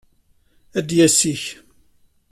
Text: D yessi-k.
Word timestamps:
D 0.85 0.89
yessi-k. 0.97 1.43